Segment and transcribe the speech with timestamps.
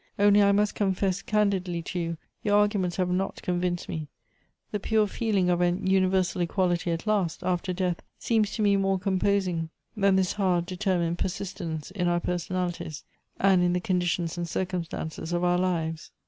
[0.17, 4.07] Only I must confess can didly to you, your arguments have not convinced me;
[4.71, 8.97] the pure feeling of an universal equality at last, after death, seems to me more
[8.97, 13.03] composing than this hard de temiined persistance in our personalities
[13.39, 16.09] and in the con ditions and circumstances of our lives.